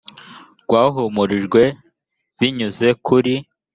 [0.63, 1.75] rwahumurijwe b
[2.39, 3.33] binyuze kuri